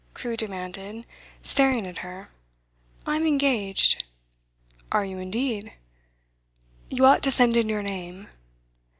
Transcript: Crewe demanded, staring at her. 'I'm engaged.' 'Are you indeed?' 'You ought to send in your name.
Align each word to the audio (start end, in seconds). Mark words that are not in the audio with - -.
Crewe 0.15 0.35
demanded, 0.35 1.05
staring 1.43 1.85
at 1.85 1.99
her. 1.99 2.31
'I'm 3.05 3.27
engaged.' 3.27 4.03
'Are 4.91 5.05
you 5.05 5.19
indeed?' 5.19 5.73
'You 6.89 7.05
ought 7.05 7.21
to 7.21 7.29
send 7.29 7.55
in 7.55 7.69
your 7.69 7.83
name. 7.83 8.27